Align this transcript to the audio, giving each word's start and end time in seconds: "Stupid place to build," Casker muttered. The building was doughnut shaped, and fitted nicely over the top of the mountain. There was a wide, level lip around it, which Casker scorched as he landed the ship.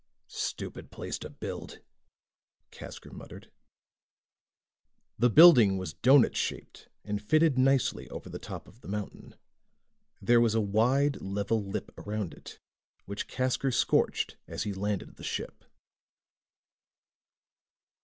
"Stupid 0.29 0.89
place 0.89 1.19
to 1.19 1.29
build," 1.29 1.77
Casker 2.71 3.11
muttered. 3.13 3.51
The 5.19 5.29
building 5.29 5.77
was 5.77 5.93
doughnut 5.93 6.35
shaped, 6.35 6.89
and 7.03 7.21
fitted 7.21 7.55
nicely 7.59 8.09
over 8.09 8.27
the 8.27 8.39
top 8.39 8.67
of 8.67 8.81
the 8.81 8.87
mountain. 8.87 9.35
There 10.19 10.41
was 10.41 10.55
a 10.55 10.59
wide, 10.59 11.21
level 11.21 11.63
lip 11.63 11.91
around 11.99 12.33
it, 12.33 12.59
which 13.05 13.27
Casker 13.27 13.71
scorched 13.71 14.37
as 14.47 14.63
he 14.63 14.73
landed 14.73 15.17
the 15.17 15.23
ship. 15.23 15.63